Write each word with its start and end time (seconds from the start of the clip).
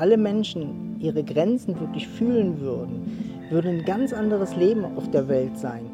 alle 0.00 0.16
Menschen 0.16 0.98
ihre 0.98 1.22
Grenzen 1.22 1.78
wirklich 1.78 2.08
fühlen 2.08 2.58
würden, 2.60 3.44
würde 3.50 3.68
ein 3.68 3.84
ganz 3.84 4.14
anderes 4.14 4.56
Leben 4.56 4.84
auf 4.96 5.10
der 5.10 5.28
Welt 5.28 5.58
sein. 5.58 5.84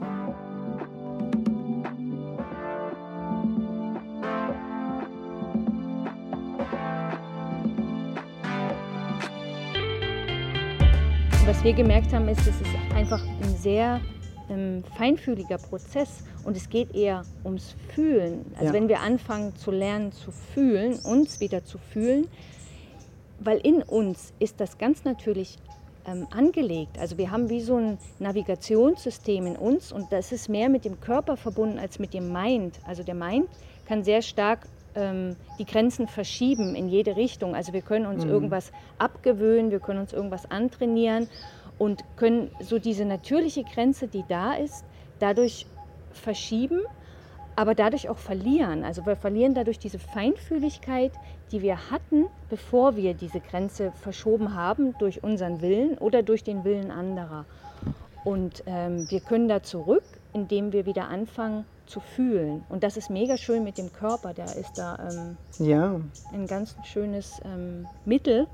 Was 11.44 11.62
wir 11.64 11.72
gemerkt 11.72 12.12
haben, 12.12 12.28
ist, 12.28 12.40
es 12.40 12.48
ist 12.60 12.70
einfach 12.94 13.22
ein 13.42 13.56
sehr 13.56 14.00
ähm, 14.50 14.84
feinfühliger 14.96 15.58
Prozess 15.58 16.22
und 16.44 16.56
es 16.56 16.68
geht 16.68 16.94
eher 16.94 17.22
ums 17.44 17.74
Fühlen. 17.94 18.44
Also 18.54 18.66
Ja. 18.66 18.72
wenn 18.72 18.88
wir 18.88 19.00
anfangen 19.00 19.54
zu 19.56 19.72
lernen 19.72 20.12
zu 20.12 20.30
fühlen, 20.30 20.94
uns 21.04 21.40
wieder 21.40 21.64
zu 21.64 21.78
fühlen, 21.78 22.28
weil 23.40 23.58
in 23.58 23.82
uns 23.82 24.32
ist 24.38 24.60
das 24.60 24.78
ganz 24.78 25.04
natürlich 25.04 25.58
ähm, 26.06 26.26
angelegt. 26.30 26.98
Also 26.98 27.18
wir 27.18 27.30
haben 27.30 27.48
wie 27.48 27.60
so 27.60 27.76
ein 27.76 27.98
Navigationssystem 28.18 29.46
in 29.46 29.56
uns 29.56 29.92
und 29.92 30.12
das 30.12 30.32
ist 30.32 30.48
mehr 30.48 30.68
mit 30.68 30.84
dem 30.84 31.00
Körper 31.00 31.36
verbunden 31.36 31.78
als 31.78 31.98
mit 31.98 32.14
dem 32.14 32.32
Mind. 32.32 32.78
Also 32.86 33.02
der 33.02 33.14
Mind 33.14 33.48
kann 33.86 34.04
sehr 34.04 34.22
stark 34.22 34.66
ähm, 34.94 35.36
die 35.58 35.64
Grenzen 35.64 36.08
verschieben 36.08 36.74
in 36.74 36.88
jede 36.88 37.16
Richtung. 37.16 37.54
Also 37.54 37.72
wir 37.72 37.82
können 37.82 38.06
uns 38.06 38.24
irgendwas 38.24 38.72
abgewöhnen, 38.98 39.70
wir 39.70 39.80
können 39.80 40.00
uns 40.00 40.12
irgendwas 40.12 40.50
antrainieren 40.50 41.28
und 41.78 42.04
können 42.16 42.50
so 42.60 42.78
diese 42.78 43.04
natürliche 43.04 43.64
Grenze, 43.64 44.08
die 44.08 44.24
da 44.28 44.54
ist, 44.54 44.84
dadurch 45.18 45.66
verschieben, 46.12 46.80
aber 47.56 47.74
dadurch 47.74 48.08
auch 48.08 48.18
verlieren. 48.18 48.84
Also 48.84 49.04
wir 49.06 49.16
verlieren 49.16 49.54
dadurch 49.54 49.78
diese 49.78 49.98
Feinfühligkeit, 49.98 51.12
die 51.50 51.62
wir 51.62 51.90
hatten, 51.90 52.26
bevor 52.50 52.96
wir 52.96 53.14
diese 53.14 53.40
Grenze 53.40 53.92
verschoben 54.02 54.54
haben 54.54 54.94
durch 54.98 55.22
unseren 55.24 55.60
Willen 55.62 55.96
oder 55.98 56.22
durch 56.22 56.44
den 56.44 56.64
Willen 56.64 56.90
anderer. 56.90 57.44
Und 58.24 58.62
ähm, 58.66 59.06
wir 59.10 59.20
können 59.20 59.48
da 59.48 59.62
zurück, 59.62 60.02
indem 60.32 60.72
wir 60.72 60.84
wieder 60.84 61.08
anfangen 61.08 61.64
zu 61.86 62.00
fühlen. 62.00 62.64
Und 62.68 62.82
das 62.82 62.96
ist 62.96 63.08
mega 63.10 63.36
schön 63.36 63.62
mit 63.64 63.78
dem 63.78 63.92
Körper. 63.92 64.34
Der 64.34 64.46
ist 64.56 64.76
da 64.76 64.98
ähm, 65.08 65.36
Ja, 65.64 66.00
ein 66.32 66.46
ganz 66.48 66.76
schönes 66.84 67.40
ähm, 67.44 67.86
Mittel. 68.04 68.48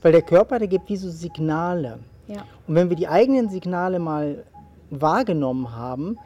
weil 0.00 0.12
der 0.12 0.22
Körper, 0.22 0.58
der 0.60 0.68
gibt 0.68 0.88
wie 0.88 0.96
so 0.96 1.10
Signale. 1.10 1.98
Ja. 2.28 2.44
Und 2.68 2.76
wenn 2.76 2.88
wir 2.88 2.96
die 2.96 3.08
eigenen 3.08 3.48
Signale 3.50 3.98
mal 3.98 4.44
wahrgenommen 4.90 5.74
haben, 5.74 6.18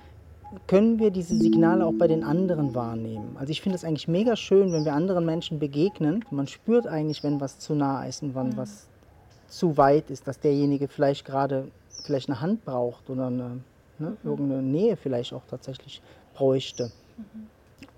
können 0.66 0.98
wir 0.98 1.10
diese 1.10 1.36
Signale 1.36 1.84
auch 1.84 1.94
bei 1.98 2.08
den 2.08 2.24
anderen 2.24 2.74
wahrnehmen. 2.74 3.36
Also 3.38 3.50
ich 3.50 3.60
finde 3.60 3.76
es 3.76 3.84
eigentlich 3.84 4.08
mega 4.08 4.36
schön, 4.36 4.72
wenn 4.72 4.84
wir 4.84 4.94
anderen 4.94 5.24
Menschen 5.24 5.58
begegnen. 5.58 6.24
Man 6.30 6.46
spürt 6.46 6.86
eigentlich, 6.86 7.22
wenn 7.22 7.40
was 7.40 7.58
zu 7.58 7.74
nah 7.74 8.04
ist 8.04 8.22
und 8.22 8.34
wann 8.34 8.56
was 8.56 8.86
zu 9.48 9.76
weit 9.76 10.10
ist, 10.10 10.26
dass 10.26 10.40
derjenige 10.40 10.88
vielleicht 10.88 11.24
gerade 11.24 11.68
vielleicht 12.04 12.28
eine 12.28 12.40
Hand 12.40 12.64
braucht 12.64 13.10
oder 13.10 13.26
eine, 13.26 13.60
ne, 13.98 14.16
irgendeine 14.24 14.62
Nähe 14.62 14.96
vielleicht 14.96 15.32
auch 15.32 15.42
tatsächlich 15.48 16.00
bräuchte. 16.34 16.90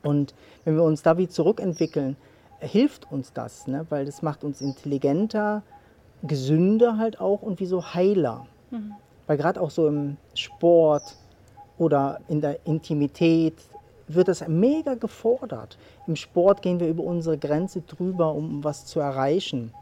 Und 0.03 0.35
wenn 0.65 0.77
wir 0.77 0.85
uns 0.85 1.03
da 1.03 1.19
wie 1.19 1.29
zurückentwickeln, 1.29 2.17
hilft 2.61 3.11
uns 3.11 3.33
das, 3.33 3.67
ne? 3.67 3.87
weil 3.89 4.05
das 4.05 4.23
macht 4.23 4.45
uns 4.45 4.61
intelligenter, 4.61 5.63
gesünder 6.23 6.99
halt 6.99 7.21
auch 7.21 7.43
und 7.43 7.61
wie 7.61 7.67
so 7.67 7.95
heiler. 7.95 8.47
Weil 9.27 9.37
gerade 9.37 9.61
auch 9.61 9.71
so 9.71 9.87
im 9.89 10.17
Sport 10.35 11.17
oder 11.79 12.21
in 12.29 12.41
der 12.41 12.67
Intimität 12.67 13.55
wird 14.09 14.29
das 14.29 14.47
mega 14.49 14.95
gefordert. 14.95 15.79
Im 16.07 16.17
Sport 16.17 16.63
gehen 16.63 16.81
wir 16.81 16.89
über 16.89 17.05
unsere 17.05 17.39
Grenze 17.39 17.83
drüber, 17.83 18.35
um 18.35 18.65
was 18.65 18.87
zu 18.87 19.01
erreichen. 19.01 19.73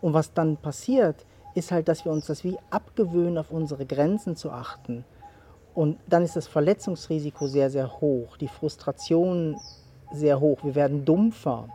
Und 0.00 0.14
was 0.14 0.32
dann 0.32 0.56
passiert, 0.56 1.24
ist 1.54 1.70
halt, 1.70 1.88
dass 1.88 2.04
wir 2.04 2.12
uns 2.12 2.26
das 2.26 2.44
wie 2.44 2.56
abgewöhnen, 2.70 3.38
auf 3.38 3.50
unsere 3.50 3.84
Grenzen 3.86 4.36
zu 4.36 4.50
achten. 4.50 5.04
Und 5.74 5.98
dann 6.06 6.22
ist 6.22 6.36
das 6.36 6.46
Verletzungsrisiko 6.46 7.46
sehr, 7.46 7.70
sehr 7.70 8.00
hoch, 8.00 8.36
die 8.36 8.48
Frustration 8.48 9.56
sehr 10.12 10.40
hoch. 10.40 10.58
Wir 10.62 10.74
werden 10.74 11.04
dumpfer. 11.04 11.68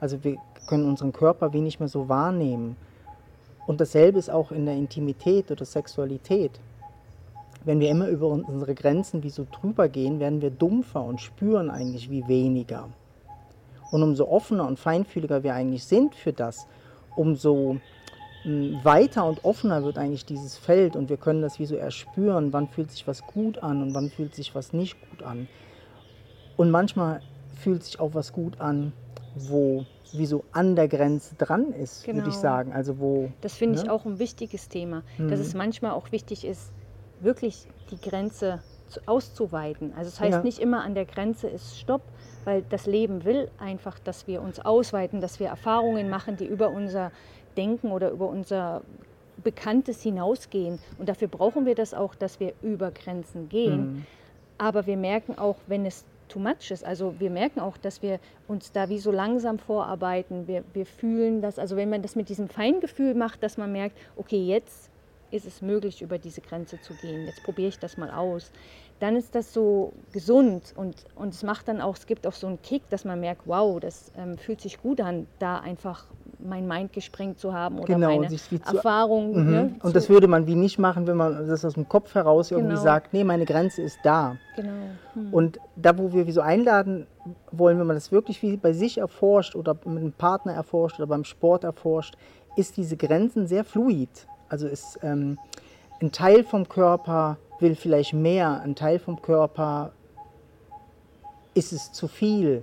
Also 0.00 0.22
wir 0.24 0.36
können 0.68 0.84
unseren 0.84 1.12
Körper 1.12 1.52
wie 1.52 1.60
nicht 1.60 1.80
mehr 1.80 1.88
so 1.88 2.08
wahrnehmen. 2.08 2.76
Und 3.66 3.80
dasselbe 3.80 4.18
ist 4.18 4.30
auch 4.30 4.50
in 4.50 4.66
der 4.66 4.74
Intimität 4.74 5.50
oder 5.50 5.64
Sexualität. 5.64 6.52
Wenn 7.64 7.80
wir 7.80 7.90
immer 7.90 8.08
über 8.08 8.28
unsere 8.28 8.74
Grenzen 8.74 9.22
wie 9.22 9.30
so 9.30 9.46
drüber 9.50 9.88
gehen, 9.88 10.18
werden 10.18 10.40
wir 10.40 10.50
dumpfer 10.50 11.04
und 11.04 11.20
spüren 11.20 11.70
eigentlich 11.70 12.10
wie 12.10 12.26
weniger. 12.26 12.88
Und 13.90 14.02
umso 14.02 14.28
offener 14.28 14.66
und 14.66 14.78
feinfühliger 14.78 15.42
wir 15.42 15.54
eigentlich 15.54 15.84
sind 15.84 16.14
für 16.14 16.32
das, 16.32 16.66
umso 17.16 17.76
mh, 18.44 18.84
weiter 18.84 19.26
und 19.26 19.44
offener 19.44 19.84
wird 19.84 19.98
eigentlich 19.98 20.24
dieses 20.24 20.56
Feld 20.56 20.96
und 20.96 21.10
wir 21.10 21.16
können 21.18 21.42
das 21.42 21.58
wie 21.58 21.66
so 21.66 21.76
erspüren, 21.76 22.52
wann 22.52 22.68
fühlt 22.68 22.90
sich 22.90 23.06
was 23.06 23.26
gut 23.26 23.58
an 23.58 23.82
und 23.82 23.94
wann 23.94 24.10
fühlt 24.10 24.34
sich 24.34 24.54
was 24.54 24.72
nicht 24.72 24.96
gut 25.10 25.22
an. 25.22 25.48
Und 26.56 26.70
manchmal 26.70 27.20
fühlt 27.56 27.84
sich 27.84 28.00
auch 28.00 28.14
was 28.14 28.32
gut 28.32 28.60
an, 28.60 28.92
wo 29.34 29.84
wie 30.12 30.26
so 30.26 30.44
an 30.52 30.74
der 30.76 30.88
Grenze 30.88 31.34
dran 31.36 31.72
ist, 31.72 32.06
würde 32.06 32.28
ich 32.28 32.34
Genau. 32.34 32.40
sagen. 32.40 32.72
Also 32.72 32.98
wo 32.98 33.30
Das 33.42 33.54
finde 33.54 33.78
ich 33.78 33.84
Ne? 33.84 33.92
auch 33.92 34.04
ein 34.06 34.18
wichtiges 34.18 34.68
Thema, 34.68 35.02
dass 35.18 35.38
Mhm. 35.40 35.46
es 35.46 35.54
manchmal 35.54 35.92
auch 35.92 36.10
wichtig 36.10 36.44
ist, 36.44 36.72
wirklich 37.20 37.66
die 37.90 38.00
Grenze 38.00 38.60
zu, 38.88 39.00
auszuweiten. 39.06 39.92
Also 39.96 40.08
es 40.08 40.20
heißt 40.20 40.38
Ja. 40.38 40.42
nicht 40.42 40.58
immer 40.58 40.82
an 40.82 40.94
der 40.94 41.04
Grenze 41.04 41.48
ist 41.48 41.78
Stopp, 41.78 42.02
weil 42.44 42.62
das 42.70 42.86
Leben 42.86 43.24
will 43.24 43.50
einfach, 43.58 43.98
dass 43.98 44.26
wir 44.26 44.42
uns 44.42 44.60
ausweiten, 44.60 45.20
dass 45.20 45.40
wir 45.40 45.48
Erfahrungen 45.48 46.08
machen, 46.08 46.36
die 46.36 46.46
über 46.46 46.70
unser 46.70 47.12
Denken 47.56 47.92
oder 47.92 48.10
über 48.10 48.28
unser 48.28 48.82
Bekanntes 49.42 50.02
hinausgehen. 50.02 50.78
Und 50.98 51.08
dafür 51.08 51.28
brauchen 51.28 51.66
wir 51.66 51.74
das 51.74 51.94
auch, 51.94 52.14
dass 52.14 52.40
wir 52.40 52.52
über 52.62 52.90
Grenzen 52.90 53.48
gehen. 53.48 53.94
Mhm. 53.94 54.06
Aber 54.58 54.86
wir 54.86 54.96
merken 54.96 55.38
auch, 55.38 55.56
wenn 55.66 55.86
es 55.86 56.04
too 56.28 56.38
much 56.38 56.70
ist, 56.70 56.84
also 56.84 57.14
wir 57.18 57.30
merken 57.30 57.60
auch, 57.60 57.76
dass 57.76 58.02
wir 58.02 58.20
uns 58.46 58.72
da 58.72 58.88
wie 58.88 58.98
so 58.98 59.10
langsam 59.10 59.58
vorarbeiten. 59.58 60.46
Wir, 60.46 60.62
wir 60.74 60.86
fühlen 60.86 61.42
das, 61.42 61.58
also 61.58 61.76
wenn 61.76 61.90
man 61.90 62.02
das 62.02 62.14
mit 62.14 62.28
diesem 62.28 62.48
Feingefühl 62.48 63.14
macht, 63.14 63.42
dass 63.42 63.56
man 63.56 63.72
merkt, 63.72 63.96
okay, 64.16 64.44
jetzt 64.44 64.90
ist 65.30 65.46
es 65.46 65.62
möglich, 65.62 66.02
über 66.02 66.18
diese 66.18 66.40
Grenze 66.40 66.80
zu 66.80 66.94
gehen. 66.94 67.24
Jetzt 67.26 67.42
probiere 67.42 67.68
ich 67.68 67.78
das 67.78 67.96
mal 67.96 68.10
aus. 68.10 68.50
Dann 68.98 69.16
ist 69.16 69.34
das 69.34 69.52
so 69.52 69.92
gesund 70.12 70.74
und, 70.76 71.04
und 71.14 71.32
es 71.34 71.42
macht 71.42 71.68
dann 71.68 71.80
auch, 71.80 71.96
es 71.96 72.06
gibt 72.06 72.26
auch 72.26 72.32
so 72.34 72.46
einen 72.46 72.60
Kick, 72.62 72.88
dass 72.90 73.04
man 73.04 73.20
merkt, 73.20 73.42
wow, 73.46 73.80
das 73.80 74.10
ähm, 74.16 74.36
fühlt 74.36 74.60
sich 74.60 74.80
gut 74.82 75.00
an, 75.00 75.26
da 75.38 75.58
einfach 75.58 76.04
mein 76.38 76.66
Mind 76.66 76.92
gesprengt 76.92 77.38
zu 77.38 77.52
haben 77.52 77.76
oder 77.78 77.86
Genau, 77.94 78.08
meine 78.18 78.30
wie 78.30 78.36
zu- 78.36 78.56
Erfahrung. 78.56 79.30
Mhm. 79.44 79.50
Ne, 79.50 79.74
Und 79.82 79.94
das 79.96 80.08
würde 80.08 80.26
man 80.26 80.46
wie 80.46 80.54
nicht 80.54 80.78
machen, 80.78 81.06
wenn 81.06 81.16
man 81.16 81.46
das 81.48 81.64
aus 81.64 81.74
dem 81.74 81.88
Kopf 81.88 82.14
heraus 82.14 82.50
irgendwie 82.50 82.70
Genau. 82.72 82.82
sagt, 82.82 83.12
nee, 83.12 83.24
meine 83.24 83.44
Grenze 83.44 83.82
ist 83.82 83.98
da. 84.02 84.36
Genau. 84.56 84.70
Hm. 85.14 85.32
Und 85.32 85.60
da, 85.76 85.96
wo 85.98 86.12
wir 86.12 86.26
wie 86.26 86.32
so 86.32 86.40
einladen 86.40 87.06
wollen, 87.52 87.78
wenn 87.78 87.86
man 87.86 87.96
das 87.96 88.10
wirklich 88.12 88.42
wie 88.42 88.56
bei 88.56 88.72
sich 88.72 88.98
erforscht 88.98 89.54
oder 89.54 89.74
mit 89.84 89.98
einem 89.98 90.12
Partner 90.12 90.52
erforscht 90.54 90.98
oder 90.98 91.06
beim 91.06 91.24
Sport 91.24 91.64
erforscht, 91.64 92.16
ist 92.56 92.76
diese 92.76 92.96
Grenzen 92.96 93.46
sehr 93.46 93.64
fluid. 93.64 94.26
Also 94.50 94.66
ist 94.68 94.98
ähm, 95.02 95.38
ein 96.02 96.12
Teil 96.12 96.44
vom 96.44 96.68
Körper 96.68 97.38
will 97.60 97.74
vielleicht 97.74 98.12
mehr, 98.12 98.60
ein 98.60 98.74
Teil 98.74 98.98
vom 98.98 99.22
Körper 99.22 99.92
ist 101.54 101.72
es 101.72 101.92
zu 101.92 102.08
viel. 102.08 102.62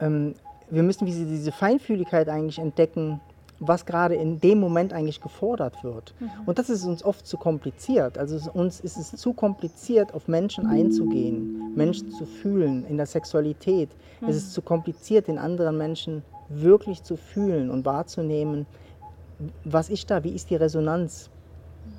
Ähm, 0.00 0.34
wir 0.70 0.82
müssen 0.82 1.06
diese, 1.06 1.26
diese 1.26 1.52
Feinfühligkeit 1.52 2.28
eigentlich 2.28 2.58
entdecken, 2.58 3.20
was 3.60 3.86
gerade 3.86 4.14
in 4.14 4.40
dem 4.40 4.58
Moment 4.58 4.92
eigentlich 4.92 5.20
gefordert 5.20 5.84
wird. 5.84 6.14
Und 6.44 6.58
das 6.58 6.68
ist 6.70 6.84
uns 6.84 7.04
oft 7.04 7.26
zu 7.26 7.36
kompliziert. 7.36 8.18
Also 8.18 8.50
uns 8.52 8.80
ist 8.80 8.96
es 8.96 9.12
zu 9.12 9.32
kompliziert, 9.32 10.12
auf 10.12 10.26
Menschen 10.28 10.66
einzugehen, 10.66 11.72
Menschen 11.74 12.10
zu 12.10 12.26
fühlen 12.26 12.84
in 12.86 12.96
der 12.96 13.06
Sexualität. 13.06 13.90
Es 14.26 14.36
ist 14.36 14.52
zu 14.52 14.60
kompliziert, 14.60 15.28
den 15.28 15.38
anderen 15.38 15.78
Menschen 15.78 16.22
wirklich 16.48 17.02
zu 17.02 17.16
fühlen 17.16 17.70
und 17.70 17.84
wahrzunehmen, 17.84 18.66
was 19.64 19.90
ist 19.90 20.10
da, 20.10 20.22
wie 20.24 20.34
ist 20.34 20.50
die 20.50 20.56
Resonanz 20.56 21.30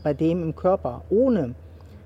bei 0.03 0.13
dem 0.13 0.43
im 0.43 0.55
Körper, 0.55 1.03
ohne 1.09 1.55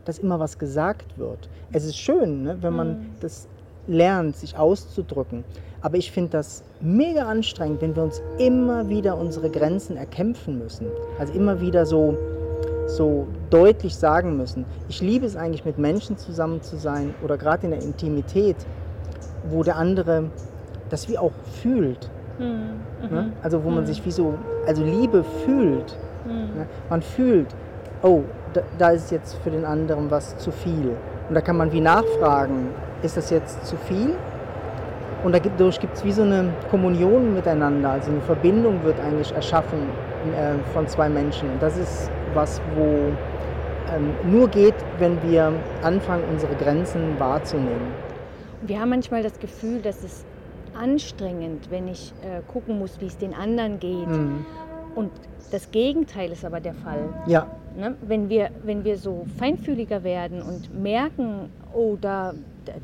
dass 0.06 0.18
immer 0.20 0.40
was 0.40 0.58
gesagt 0.58 1.18
wird. 1.18 1.50
Es 1.72 1.86
ist 1.86 1.98
schön, 1.98 2.44
ne, 2.44 2.58
wenn 2.62 2.74
man 2.74 3.12
das 3.20 3.48
lernt, 3.88 4.36
sich 4.36 4.58
auszudrücken. 4.58 5.44
Aber 5.82 5.98
ich 5.98 6.12
finde 6.12 6.32
das 6.32 6.64
mega 6.82 7.24
anstrengend, 7.24 7.82
wenn 7.82 7.96
wir 7.96 8.04
uns 8.04 8.22
immer 8.38 8.90
wieder 8.90 9.18
unsere 9.18 9.50
Grenzen 9.50 9.98
erkämpfen 9.98 10.60
müssen. 10.60 10.88
Also 11.18 11.34
immer 11.34 11.62
wieder 11.62 11.86
so, 11.86 12.18
so 12.88 13.28
deutlich 13.50 13.96
sagen 13.96 14.36
müssen. 14.36 14.66
Ich 14.90 15.02
liebe 15.02 15.26
es 15.26 15.36
eigentlich, 15.36 15.64
mit 15.64 15.78
Menschen 15.78 16.18
zusammen 16.18 16.62
zu 16.62 16.78
sein 16.78 17.14
oder 17.24 17.38
gerade 17.38 17.66
in 17.66 17.72
der 17.72 17.82
Intimität, 17.82 18.58
wo 19.50 19.64
der 19.64 19.78
andere 19.78 20.32
das 20.90 21.08
wie 21.08 21.18
auch 21.18 21.32
fühlt. 21.62 22.10
Hm. 22.40 23.12
Ne? 23.12 23.32
Also 23.44 23.64
wo 23.64 23.70
man 23.70 23.86
sich 23.86 24.04
wie 24.06 24.12
so, 24.12 24.34
also 24.66 24.84
Liebe 24.84 25.24
fühlt. 25.46 25.96
Ne? 26.26 26.66
Man 26.90 27.02
fühlt, 27.02 27.48
oh, 28.02 28.24
da, 28.54 28.62
da 28.78 28.90
ist 28.90 29.12
jetzt 29.12 29.36
für 29.44 29.52
den 29.52 29.66
anderen 29.66 30.10
was 30.10 30.38
zu 30.38 30.52
viel. 30.52 30.96
Und 31.28 31.36
da 31.36 31.42
kann 31.42 31.58
man 31.58 31.72
wie 31.72 31.82
nachfragen, 31.82 32.70
ist 33.04 33.18
das 33.18 33.30
jetzt 33.30 33.66
zu 33.66 33.76
viel? 33.78 34.16
Und 35.24 35.36
dadurch 35.36 35.80
gibt 35.80 35.98
es 35.98 36.06
wie 36.06 36.12
so 36.12 36.22
eine 36.24 36.54
Kommunion 36.72 37.34
miteinander, 37.34 37.92
also 37.92 38.10
eine 38.10 38.22
Verbindung 38.22 38.84
wird 38.84 39.00
eigentlich 39.02 39.34
erschaffen 39.34 39.80
äh, 40.34 40.58
von 40.74 40.88
zwei 40.88 41.10
Menschen. 41.10 41.52
Und 41.52 41.62
das 41.62 41.78
ist 41.78 42.10
was, 42.34 42.62
wo 42.76 43.12
ähm, 43.94 44.14
nur 44.32 44.48
geht, 44.48 44.76
wenn 44.98 45.22
wir 45.24 45.52
anfangen, 45.84 46.24
unsere 46.32 46.56
Grenzen 46.56 47.20
wahrzunehmen. 47.20 48.10
Wir 48.62 48.80
haben 48.80 48.90
manchmal 48.90 49.24
das 49.24 49.40
Gefühl, 49.40 49.82
dass 49.82 50.04
es 50.04 50.26
anstrengend, 50.80 51.70
wenn 51.70 51.88
ich 51.88 52.14
äh, 52.22 52.42
gucken 52.48 52.80
muss, 52.80 53.00
wie 53.02 53.06
es 53.06 53.18
den 53.18 53.34
anderen 53.34 53.80
geht. 53.80 54.08
Mhm. 54.08 54.46
Und 54.96 55.12
das 55.52 55.72
Gegenteil 55.72 56.32
ist 56.32 56.46
aber 56.46 56.60
der 56.60 56.74
Fall. 56.74 57.10
Ja. 57.28 57.48
Ne? 57.78 57.96
Wenn, 58.02 58.30
wir, 58.30 58.50
wenn 58.64 58.84
wir 58.84 58.98
so 58.98 59.26
feinfühliger 59.38 60.04
werden 60.04 60.42
und 60.42 60.74
merken, 60.82 61.50
oh, 61.74 61.98
da, 62.00 62.34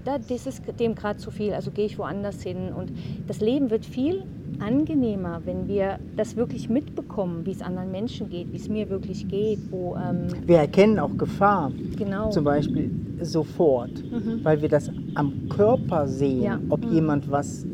da, 0.03 0.17
das 0.17 0.47
ist 0.47 0.63
dem 0.79 0.95
gerade 0.95 1.17
zu 1.17 1.31
viel, 1.31 1.53
also 1.53 1.71
gehe 1.71 1.85
ich 1.85 1.97
woanders 1.97 2.41
hin. 2.41 2.71
Und 2.75 2.91
das 3.27 3.39
Leben 3.39 3.69
wird 3.69 3.85
viel 3.85 4.23
angenehmer, 4.59 5.41
wenn 5.45 5.67
wir 5.67 5.99
das 6.15 6.35
wirklich 6.35 6.69
mitbekommen, 6.69 7.45
wie 7.45 7.51
es 7.51 7.61
anderen 7.61 7.91
Menschen 7.91 8.29
geht, 8.29 8.51
wie 8.51 8.57
es 8.57 8.69
mir 8.69 8.89
wirklich 8.89 9.27
geht. 9.27 9.59
Wo, 9.71 9.95
ähm 9.95 10.27
wir 10.45 10.57
erkennen 10.57 10.99
auch 10.99 11.15
Gefahr. 11.17 11.71
Genau. 11.97 12.29
Zum 12.29 12.43
Beispiel 12.43 12.89
sofort, 13.21 13.91
mhm. 14.03 14.39
weil 14.43 14.61
wir 14.61 14.69
das 14.69 14.89
am 15.15 15.49
Körper 15.49 16.07
sehen, 16.07 16.43
ja. 16.43 16.59
ob 16.69 16.85
mhm. 16.85 16.93
jemand 16.93 17.31
was 17.31 17.65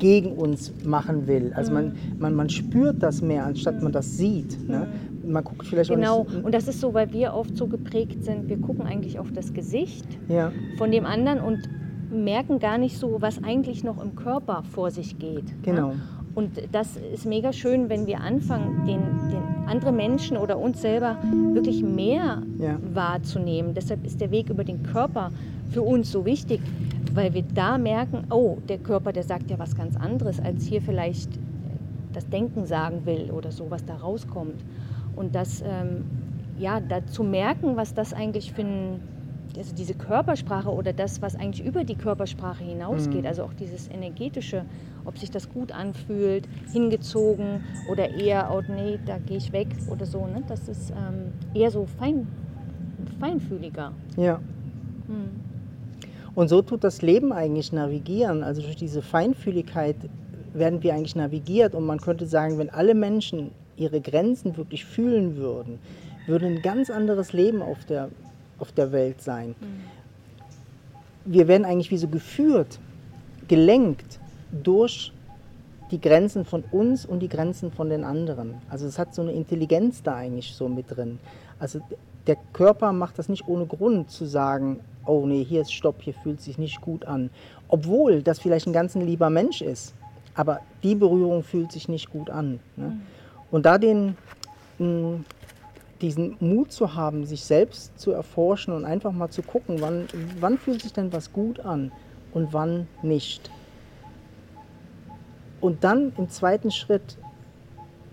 gegen 0.00 0.32
uns 0.32 0.72
machen 0.84 1.28
will. 1.28 1.52
Also 1.54 1.72
man, 1.72 1.90
mhm. 1.90 1.94
man, 2.18 2.34
man 2.34 2.48
spürt 2.48 3.02
das 3.02 3.22
mehr, 3.22 3.46
anstatt 3.46 3.80
man 3.82 3.92
das 3.92 4.16
sieht. 4.16 4.68
Ne? 4.68 4.88
Mhm. 5.22 5.32
Man 5.32 5.44
guckt 5.44 5.66
vielleicht 5.66 5.90
genau, 5.90 6.24
nicht, 6.24 6.44
und 6.44 6.52
das 6.52 6.66
ist 6.66 6.80
so, 6.80 6.92
weil 6.92 7.12
wir 7.12 7.34
oft 7.34 7.56
so 7.56 7.68
geprägt 7.68 8.24
sind, 8.24 8.48
wir 8.48 8.58
gucken 8.58 8.86
eigentlich 8.86 9.18
auf 9.18 9.30
das 9.32 9.52
Gesicht 9.52 10.06
ja. 10.28 10.50
von 10.78 10.90
dem 10.90 11.06
anderen 11.06 11.38
und 11.40 11.68
merken 12.10 12.58
gar 12.58 12.78
nicht 12.78 12.98
so, 12.98 13.18
was 13.20 13.44
eigentlich 13.44 13.84
noch 13.84 14.02
im 14.02 14.16
Körper 14.16 14.64
vor 14.72 14.90
sich 14.90 15.18
geht. 15.18 15.44
Ne? 15.44 15.54
Genau. 15.62 15.88
Ne? 15.88 16.00
Und 16.34 16.50
das 16.72 16.96
ist 17.12 17.26
mega 17.26 17.52
schön, 17.52 17.88
wenn 17.88 18.06
wir 18.06 18.20
anfangen, 18.20 18.86
den, 18.86 19.00
den 19.30 19.68
anderen 19.68 19.96
Menschen 19.96 20.36
oder 20.36 20.58
uns 20.58 20.80
selber 20.80 21.18
wirklich 21.52 21.82
mehr 21.82 22.42
ja. 22.58 22.78
wahrzunehmen. 22.94 23.74
Deshalb 23.74 24.06
ist 24.06 24.20
der 24.20 24.30
Weg 24.30 24.48
über 24.48 24.62
den 24.62 24.82
Körper 24.82 25.32
für 25.70 25.82
uns 25.82 26.10
so 26.10 26.24
wichtig, 26.24 26.60
weil 27.14 27.34
wir 27.34 27.42
da 27.42 27.78
merken, 27.78 28.24
oh, 28.30 28.58
der 28.68 28.78
Körper, 28.78 29.12
der 29.12 29.22
sagt 29.22 29.50
ja 29.50 29.58
was 29.58 29.76
ganz 29.76 29.96
anderes, 29.96 30.40
als 30.40 30.64
hier 30.64 30.80
vielleicht 30.82 31.30
das 32.12 32.28
Denken 32.28 32.66
sagen 32.66 33.06
will 33.06 33.30
oder 33.30 33.52
so, 33.52 33.70
was 33.70 33.84
da 33.84 33.96
rauskommt. 33.96 34.64
Und 35.16 35.34
das, 35.34 35.62
ähm, 35.62 36.04
ja, 36.58 36.80
da 36.80 37.06
zu 37.06 37.22
merken, 37.22 37.76
was 37.76 37.94
das 37.94 38.12
eigentlich 38.12 38.52
für 38.52 38.62
ein, 38.62 39.00
also 39.56 39.74
diese 39.74 39.94
Körpersprache 39.94 40.70
oder 40.70 40.92
das, 40.92 41.22
was 41.22 41.36
eigentlich 41.36 41.64
über 41.64 41.84
die 41.84 41.94
Körpersprache 41.94 42.64
hinausgeht, 42.64 43.22
mhm. 43.22 43.26
also 43.26 43.44
auch 43.44 43.54
dieses 43.54 43.88
energetische, 43.88 44.64
ob 45.04 45.18
sich 45.18 45.30
das 45.30 45.48
gut 45.48 45.72
anfühlt, 45.72 46.48
hingezogen 46.72 47.64
oder 47.90 48.10
eher, 48.10 48.50
oh 48.52 48.62
nee, 48.68 48.98
da 49.06 49.18
gehe 49.18 49.38
ich 49.38 49.52
weg 49.52 49.68
oder 49.88 50.06
so, 50.06 50.26
ne? 50.26 50.42
das 50.46 50.68
ist 50.68 50.90
ähm, 50.90 51.32
eher 51.54 51.70
so 51.70 51.86
fein, 51.98 52.26
feinfühliger. 53.18 53.92
Ja. 54.16 54.38
Mhm. 55.08 55.49
Und 56.34 56.48
so 56.48 56.62
tut 56.62 56.84
das 56.84 57.02
Leben 57.02 57.32
eigentlich 57.32 57.72
navigieren. 57.72 58.42
Also 58.42 58.62
durch 58.62 58.76
diese 58.76 59.02
Feinfühligkeit 59.02 59.96
werden 60.54 60.82
wir 60.82 60.94
eigentlich 60.94 61.16
navigiert. 61.16 61.74
Und 61.74 61.84
man 61.84 62.00
könnte 62.00 62.26
sagen, 62.26 62.58
wenn 62.58 62.70
alle 62.70 62.94
Menschen 62.94 63.50
ihre 63.76 64.00
Grenzen 64.00 64.56
wirklich 64.56 64.84
fühlen 64.84 65.36
würden, 65.36 65.78
würde 66.26 66.46
ein 66.46 66.62
ganz 66.62 66.90
anderes 66.90 67.32
Leben 67.32 67.62
auf 67.62 67.84
der, 67.86 68.08
auf 68.58 68.72
der 68.72 68.92
Welt 68.92 69.20
sein. 69.22 69.54
Mhm. 69.60 69.84
Wir 71.24 71.48
werden 71.48 71.64
eigentlich 71.64 71.90
wie 71.90 71.98
so 71.98 72.08
geführt, 72.08 72.78
gelenkt 73.48 74.18
durch 74.62 75.12
die 75.90 76.00
Grenzen 76.00 76.44
von 76.44 76.64
uns 76.70 77.04
und 77.04 77.20
die 77.20 77.28
Grenzen 77.28 77.72
von 77.72 77.88
den 77.88 78.04
anderen. 78.04 78.54
Also 78.68 78.86
es 78.86 78.98
hat 78.98 79.14
so 79.14 79.22
eine 79.22 79.32
Intelligenz 79.32 80.02
da 80.02 80.16
eigentlich 80.16 80.54
so 80.54 80.68
mit 80.68 80.86
drin. 80.88 81.18
Also 81.58 81.80
der 82.26 82.36
Körper 82.52 82.92
macht 82.92 83.18
das 83.18 83.28
nicht 83.28 83.48
ohne 83.48 83.66
Grund 83.66 84.10
zu 84.10 84.24
sagen, 84.24 84.80
oh 85.06 85.26
nee, 85.26 85.44
hier 85.44 85.62
ist 85.62 85.72
Stopp, 85.72 86.02
hier 86.02 86.14
fühlt 86.14 86.40
sich 86.40 86.58
nicht 86.58 86.80
gut 86.80 87.04
an. 87.04 87.30
Obwohl 87.68 88.22
das 88.22 88.38
vielleicht 88.38 88.66
ein 88.66 88.72
ganz 88.72 88.94
lieber 88.94 89.30
Mensch 89.30 89.62
ist, 89.62 89.94
aber 90.34 90.60
die 90.82 90.94
Berührung 90.94 91.42
fühlt 91.42 91.72
sich 91.72 91.88
nicht 91.88 92.10
gut 92.10 92.30
an. 92.30 92.60
Ne? 92.76 92.86
Mhm. 92.86 93.00
Und 93.50 93.66
da 93.66 93.78
den, 93.78 94.16
mh, 94.78 95.20
diesen 96.00 96.36
Mut 96.40 96.72
zu 96.72 96.94
haben, 96.94 97.26
sich 97.26 97.44
selbst 97.44 97.98
zu 97.98 98.12
erforschen 98.12 98.72
und 98.72 98.84
einfach 98.84 99.12
mal 99.12 99.30
zu 99.30 99.42
gucken, 99.42 99.80
wann, 99.80 100.06
wann 100.38 100.56
fühlt 100.56 100.82
sich 100.82 100.92
denn 100.92 101.12
was 101.12 101.32
gut 101.32 101.60
an 101.60 101.92
und 102.32 102.52
wann 102.52 102.86
nicht. 103.02 103.50
Und 105.60 105.84
dann 105.84 106.12
im 106.16 106.28
zweiten 106.28 106.70
Schritt 106.70 107.16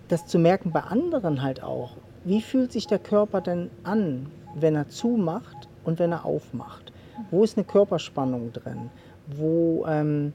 das 0.08 0.26
zu 0.26 0.40
merken 0.40 0.72
bei 0.72 0.82
anderen 0.82 1.42
halt 1.42 1.62
auch. 1.64 1.98
Wie 2.24 2.42
fühlt 2.42 2.72
sich 2.72 2.88
der 2.88 3.00
Körper 3.00 3.42
denn 3.42 3.70
an, 3.84 4.28
wenn 4.56 4.76
er 4.76 4.90
zumacht 4.90 5.68
und 5.84 6.00
wenn 6.00 6.12
er 6.12 6.26
aufmacht. 6.26 6.92
Wo 7.32 7.44
ist 7.44 7.58
eine 7.58 7.66
Körperspannung 7.66 8.54
drin? 8.54 8.90
Wo 9.28 9.86
ähm, 9.88 10.34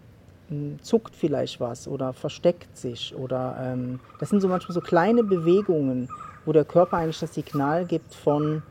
zuckt 0.80 1.14
vielleicht 1.14 1.60
was 1.60 1.86
oder 1.86 2.12
versteckt 2.12 2.76
sich? 2.76 3.14
Oder 3.14 3.56
ähm, 3.60 4.00
das 4.18 4.30
sind 4.30 4.40
so 4.40 4.48
manchmal 4.48 4.74
so 4.74 4.80
kleine 4.80 5.22
Bewegungen, 5.22 6.08
wo 6.44 6.52
der 6.52 6.64
Körper 6.64 6.98
eigentlich 6.98 7.20
das 7.20 7.34
Signal 7.34 7.84
gibt 7.84 8.14
von 8.14 8.62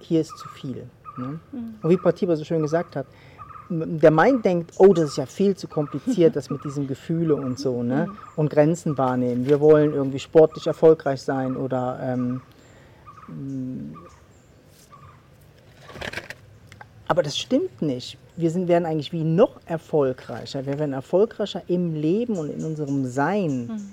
hier 0.00 0.22
ist 0.22 0.36
zu 0.38 0.48
viel. 0.48 0.88
Ne? 1.18 1.38
Mhm. 1.52 1.74
Und 1.82 1.90
wie 1.90 1.96
Patiba 1.96 2.34
so 2.36 2.44
schön 2.44 2.62
gesagt 2.62 2.96
hat, 2.96 3.06
der 3.70 4.10
Mind 4.10 4.44
denkt, 4.44 4.72
oh, 4.78 4.92
das 4.92 5.10
ist 5.10 5.16
ja 5.16 5.26
viel 5.26 5.56
zu 5.56 5.68
kompliziert, 5.68 6.34
das 6.34 6.50
mit 6.50 6.64
diesen 6.64 6.88
Gefühle 6.88 7.36
und 7.36 7.58
so, 7.58 7.82
ne? 7.82 8.08
Und 8.34 8.50
Grenzen 8.50 8.98
wahrnehmen. 8.98 9.46
Wir 9.46 9.60
wollen 9.60 9.94
irgendwie 9.94 10.18
sportlich 10.18 10.66
erfolgreich 10.66 11.22
sein 11.22 11.56
oder 11.56 11.98
ähm, 12.02 12.40
aber 17.06 17.22
das 17.22 17.38
stimmt 17.38 17.80
nicht. 17.80 18.18
Wir 18.36 18.50
sind, 18.50 18.66
werden 18.66 18.86
eigentlich 18.86 19.12
wie 19.12 19.24
noch 19.24 19.60
erfolgreicher. 19.66 20.66
Wir 20.66 20.78
werden 20.78 20.92
erfolgreicher 20.92 21.62
im 21.68 21.94
Leben 21.94 22.36
und 22.36 22.50
in 22.50 22.64
unserem 22.64 23.06
Sein, 23.06 23.66
mhm. 23.66 23.92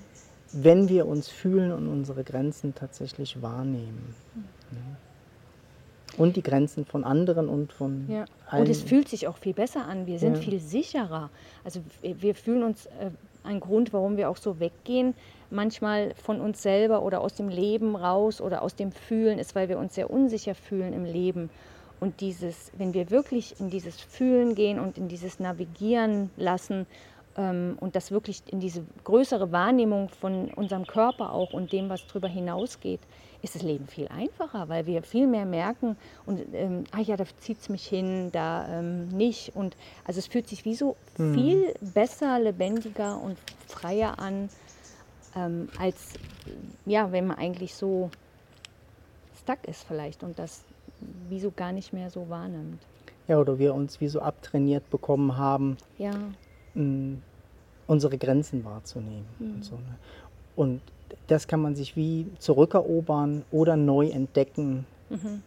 wenn 0.54 0.90
wir 0.90 1.08
uns 1.08 1.28
fühlen 1.28 1.72
und 1.72 1.88
unsere 1.88 2.24
Grenzen 2.24 2.74
tatsächlich 2.74 3.42
wahrnehmen. 3.42 4.16
Mhm. 4.72 5.07
Und 6.18 6.36
die 6.36 6.44
Grenzen 6.44 6.86
von 6.86 7.04
anderen 7.04 7.48
und 7.48 7.72
von 7.72 8.06
ja. 8.10 8.26
allen. 8.50 8.64
Und 8.64 8.70
es 8.70 8.82
fühlt 8.82 9.08
sich 9.08 9.28
auch 9.28 9.38
viel 9.38 9.54
besser 9.54 9.86
an. 9.86 10.08
Wir 10.08 10.20
sind 10.20 10.36
ja. 10.36 10.42
viel 10.42 10.60
sicherer. 10.60 11.30
Also 11.64 11.82
wir 12.02 12.34
fühlen 12.34 12.64
uns, 12.64 12.88
äh, 12.88 13.12
ein 13.48 13.60
Grund, 13.60 13.94
warum 13.94 14.18
wir 14.18 14.30
auch 14.30 14.38
so 14.38 14.60
weggehen, 14.60 15.16
manchmal 15.50 16.14
von 16.16 16.42
uns 16.42 16.62
selber 16.62 17.02
oder 17.02 17.22
aus 17.22 17.34
dem 17.34 17.50
Leben 17.50 17.96
raus 17.96 18.42
oder 18.42 18.62
aus 18.62 18.76
dem 18.76 18.92
Fühlen, 18.92 19.40
ist, 19.40 19.56
weil 19.56 19.70
wir 19.70 19.78
uns 19.78 19.96
sehr 19.96 20.10
unsicher 20.12 20.54
fühlen 20.54 20.94
im 20.94 21.06
Leben. 21.06 21.50
Und 22.00 22.22
dieses, 22.22 22.72
wenn 22.78 22.94
wir 22.94 23.10
wirklich 23.10 23.60
in 23.60 23.70
dieses 23.70 24.00
Fühlen 24.00 24.54
gehen 24.54 24.80
und 24.80 24.98
in 24.98 25.08
dieses 25.08 25.40
Navigieren 25.40 26.30
lassen 26.38 26.86
und 27.38 27.96
das 27.96 28.10
wirklich 28.10 28.42
in 28.48 28.60
diese 28.60 28.84
größere 29.04 29.52
Wahrnehmung 29.52 30.10
von 30.10 30.50
unserem 30.56 30.88
Körper 30.88 31.32
auch 31.32 31.54
und 31.54 31.72
dem, 31.72 31.88
was 31.88 32.06
darüber 32.08 32.28
hinausgeht, 32.28 33.00
ist 33.44 33.54
das 33.54 33.62
Leben 33.62 33.88
viel 33.88 34.08
einfacher, 34.08 34.68
weil 34.70 34.88
wir 34.88 35.04
viel 35.04 35.28
mehr 35.28 35.46
merken 35.46 35.98
und 36.26 36.42
ähm, 36.54 36.86
ah 36.92 37.00
ja, 37.00 37.16
da 37.16 37.26
zieht 37.40 37.60
es 37.60 37.70
mich 37.70 37.86
hin, 37.86 38.32
da 38.32 38.80
ähm, 38.80 39.10
nicht. 39.10 39.56
Und 39.56 39.78
also 40.06 40.18
es 40.18 40.26
fühlt 40.26 40.48
sich 40.48 40.66
wie 40.66 40.74
so 40.74 40.96
mhm. 41.18 41.34
viel 41.36 41.74
besser, 41.82 42.40
lebendiger 42.40 43.22
und 43.22 43.38
freier 43.68 44.18
an, 44.18 44.50
ähm, 45.36 45.70
als 45.80 46.14
ja, 46.88 47.12
wenn 47.12 47.28
man 47.28 47.38
eigentlich 47.38 47.76
so 47.76 48.10
stuck 49.44 49.64
ist 49.68 49.84
vielleicht 49.84 50.24
und 50.24 50.40
das 50.40 50.64
wie 51.30 51.40
so 51.40 51.52
gar 51.52 51.72
nicht 51.72 51.94
mehr 51.94 52.10
so 52.10 52.30
wahrnimmt. 52.30 52.82
Ja, 53.28 53.38
oder 53.38 53.60
wir 53.60 53.76
uns 53.76 54.02
wie 54.02 54.08
so 54.08 54.22
abtrainiert 54.22 54.90
bekommen 54.90 55.38
haben, 55.38 55.78
ja. 55.98 56.14
Mh, 56.78 57.18
unsere 57.88 58.18
Grenzen 58.18 58.64
wahrzunehmen. 58.64 59.26
Mhm. 59.40 59.56
Und, 59.56 59.66
so, 59.66 59.76
ne? 59.76 59.98
und 60.56 60.82
das 61.28 61.48
kann 61.48 61.62
man 61.62 61.76
sich 61.76 61.96
wie 61.96 62.28
zurückerobern 62.40 63.44
oder 63.52 63.76
neu 63.76 64.08
entdecken. 64.08 64.86
Mhm. 65.10 65.42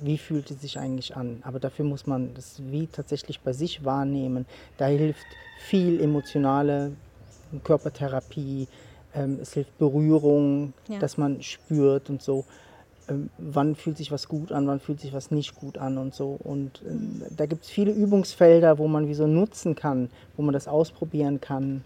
Wie 0.00 0.18
fühlt 0.18 0.50
es 0.50 0.60
sich 0.60 0.78
eigentlich 0.78 1.16
an? 1.16 1.38
Aber 1.42 1.60
dafür 1.60 1.84
muss 1.84 2.06
man 2.06 2.34
das 2.34 2.60
wie 2.70 2.86
tatsächlich 2.86 3.40
bei 3.40 3.52
sich 3.52 3.84
wahrnehmen. 3.84 4.44
Da 4.76 4.86
hilft 4.86 5.26
viel 5.58 6.00
emotionale 6.00 6.92
Körpertherapie, 7.62 8.66
ähm, 9.14 9.38
es 9.40 9.54
hilft 9.54 9.78
Berührung, 9.78 10.74
ja. 10.88 10.98
dass 10.98 11.16
man 11.16 11.40
spürt 11.42 12.10
und 12.10 12.22
so. 12.22 12.44
Ähm, 13.08 13.28
wann 13.38 13.74
fühlt 13.74 13.98
sich 13.98 14.10
was 14.10 14.28
gut 14.28 14.50
an, 14.52 14.66
wann 14.66 14.80
fühlt 14.80 15.00
sich 15.00 15.12
was 15.12 15.30
nicht 15.30 15.54
gut 15.54 15.76
an 15.78 15.98
und 15.98 16.14
so. 16.14 16.38
Und 16.42 16.82
äh, 16.82 17.28
da 17.36 17.46
gibt 17.46 17.64
es 17.64 17.70
viele 17.70 17.92
Übungsfelder, 17.92 18.78
wo 18.78 18.88
man 18.88 19.08
wie 19.08 19.14
so 19.14 19.26
nutzen 19.26 19.74
kann, 19.74 20.10
wo 20.36 20.42
man 20.42 20.52
das 20.54 20.68
ausprobieren 20.68 21.40
kann. 21.40 21.82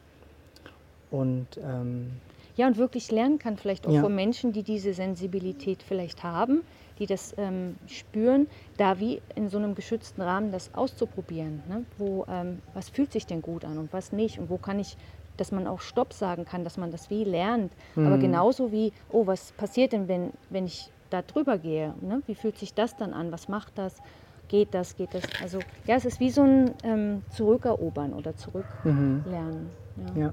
Und 1.11 1.47
ähm, 1.59 2.11
ja, 2.57 2.67
und 2.67 2.77
wirklich 2.77 3.11
lernen 3.11 3.39
kann, 3.39 3.57
vielleicht 3.57 3.87
auch 3.87 3.93
Ja. 3.93 4.01
von 4.01 4.15
Menschen, 4.15 4.53
die 4.53 4.63
diese 4.63 4.93
Sensibilität 4.93 5.83
vielleicht 5.83 6.23
haben, 6.25 6.63
die 6.99 7.07
das 7.07 7.33
ähm, 7.39 7.77
spüren, 7.87 8.49
da 8.77 8.99
wie 8.99 9.21
in 9.37 9.49
so 9.49 9.59
einem 9.59 9.75
geschützten 9.75 10.21
Rahmen 10.23 10.51
das 10.51 10.75
auszuprobieren. 10.75 11.63
Ne? 11.69 11.85
Wo, 11.99 12.27
ähm, 12.29 12.59
was 12.75 12.89
fühlt 12.89 13.13
sich 13.13 13.27
denn 13.27 13.43
gut 13.43 13.65
an 13.65 13.79
und 13.79 13.93
was 13.93 14.13
nicht? 14.13 14.39
Und 14.39 14.51
wo 14.51 14.59
kann 14.59 14.81
ich, 14.81 14.97
dass 15.37 15.53
man 15.53 15.69
auch 15.69 15.81
Stopp 15.81 16.13
sagen 16.13 16.45
kann, 16.45 16.65
dass 16.65 16.77
man 16.77 16.91
das 16.91 17.11
wie 17.11 17.23
lernt. 17.25 17.73
Aber 17.97 18.17
Mhm. 18.17 18.21
genauso 18.21 18.73
wie, 18.73 18.93
oh, 19.11 19.27
was 19.27 19.53
passiert 19.53 19.93
denn, 19.93 20.09
wenn, 20.09 20.33
wenn 20.51 20.67
ich 20.67 20.91
da 21.11 21.23
drüber 21.23 21.59
gehe? 21.59 21.95
Ne? 22.01 22.23
Wie 22.27 22.35
fühlt 22.35 22.59
sich 22.59 22.75
das 22.75 22.97
dann 22.97 23.13
an? 23.13 23.33
Was 23.33 23.49
macht 23.49 23.77
das? 23.79 24.03
Geht 24.49 24.73
das? 24.75 24.97
Geht 24.97 25.15
das? 25.15 25.23
Also 25.43 25.59
ja, 25.87 25.97
es 25.97 26.05
ist 26.05 26.21
wie 26.21 26.31
so 26.31 26.43
ein 26.43 26.71
ähm, 26.83 27.23
Zurückerobern 27.31 28.13
oder 28.15 28.35
Zurücklernen. 28.37 29.71
Ja. 30.15 30.23
Ja. 30.23 30.33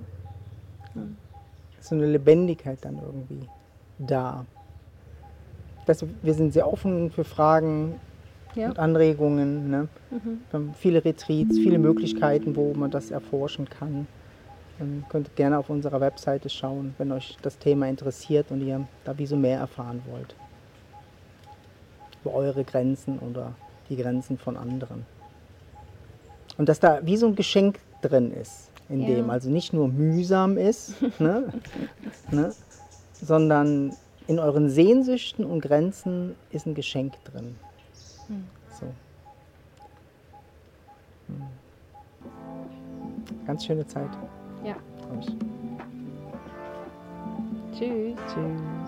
Ist 1.79 1.89
so 1.89 1.95
eine 1.95 2.05
Lebendigkeit 2.07 2.79
dann 2.81 2.97
irgendwie 2.97 3.47
da. 3.99 4.45
Das, 5.85 6.03
wir 6.21 6.33
sind 6.33 6.53
sehr 6.53 6.71
offen 6.71 7.11
für 7.11 7.23
Fragen 7.23 7.99
Ja. 8.55 8.69
und 8.69 8.79
Anregungen. 8.79 9.69
Ne? 9.69 9.87
Mhm. 10.09 10.39
Wir 10.49 10.53
haben 10.59 10.73
viele 10.73 11.03
Retreats, 11.03 11.57
viele 11.57 11.77
Möglichkeiten, 11.77 12.55
wo 12.55 12.73
man 12.73 12.89
das 12.91 13.11
erforschen 13.11 13.69
kann. 13.69 14.07
Ähm, 14.79 15.05
könnt 15.09 15.35
gerne 15.35 15.57
auf 15.57 15.69
unserer 15.69 16.01
Webseite 16.01 16.49
schauen, 16.49 16.95
wenn 16.97 17.11
euch 17.11 17.37
das 17.41 17.57
Thema 17.59 17.87
interessiert 17.87 18.49
und 18.51 18.61
ihr 18.61 18.87
da 19.03 19.17
wie 19.17 19.25
so 19.25 19.35
mehr 19.35 19.59
erfahren 19.59 20.01
wollt. 20.09 20.35
Über 22.25 22.33
eure 22.33 22.63
Grenzen 22.63 23.19
oder 23.19 23.53
die 23.87 23.95
Grenzen 23.97 24.39
von 24.39 24.57
anderen. 24.57 25.05
Und 26.57 26.67
dass 26.69 26.79
da 26.79 27.05
wie 27.05 27.17
so 27.17 27.27
ein 27.27 27.35
Geschenk 27.35 27.77
drin 28.01 28.31
ist, 28.31 28.71
in 28.89 29.01
Ja. 29.01 29.07
dem 29.15 29.29
also 29.29 29.51
nicht 29.51 29.73
nur 29.73 29.87
mühsam 29.87 30.57
ist, 30.57 30.95
ne, 31.19 31.53
ne, 32.31 32.51
sondern 33.21 33.95
in 34.25 34.39
euren 34.39 34.69
Sehnsüchten 34.71 35.45
und 35.45 35.61
Grenzen 35.61 36.33
ist 36.49 36.65
ein 36.65 36.73
Geschenk 36.73 37.13
drin. 37.25 37.55
So. 38.79 38.85
Hm. 41.27 41.43
Ganz 43.45 43.65
schöne 43.65 43.85
Zeit. 43.85 44.09
ja. 44.63 44.75
Tschüss. 47.77 48.15
Tschüss. 48.33 48.84